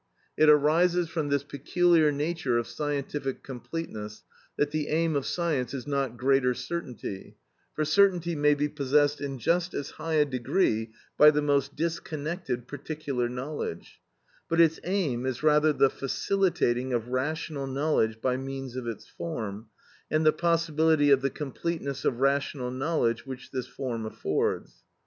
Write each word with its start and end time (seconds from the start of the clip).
It 0.35 0.49
arises 0.49 1.09
from 1.09 1.29
this 1.29 1.43
peculiar 1.43 2.11
nature 2.11 2.57
of 2.57 2.65
scientific 2.65 3.43
completeness, 3.43 4.23
that 4.57 4.71
the 4.71 4.87
aim 4.87 5.15
of 5.15 5.27
science 5.27 5.75
is 5.75 5.85
not 5.85 6.17
greater 6.17 6.55
certainty—for 6.55 7.85
certainty 7.85 8.35
may 8.35 8.55
be 8.55 8.67
possessed 8.67 9.21
in 9.21 9.37
just 9.37 9.75
as 9.75 9.91
high 9.91 10.15
a 10.15 10.25
degree 10.25 10.91
by 11.19 11.29
the 11.29 11.43
most 11.43 11.75
disconnected 11.75 12.67
particular 12.67 13.29
knowledge—but 13.29 14.59
its 14.59 14.79
aim 14.85 15.27
is 15.27 15.43
rather 15.43 15.71
the 15.71 15.91
facilitating 15.91 16.93
of 16.93 17.09
rational 17.09 17.67
knowledge 17.67 18.19
by 18.21 18.37
means 18.37 18.75
of 18.75 18.87
its 18.87 19.07
form, 19.07 19.67
and 20.09 20.25
the 20.25 20.33
possibility 20.33 21.11
of 21.11 21.21
the 21.21 21.29
completeness 21.29 22.03
of 22.03 22.19
rational 22.21 22.71
knowledge 22.71 23.27
which 23.27 23.51
this 23.51 23.67
form 23.67 24.07
affords. 24.07 24.81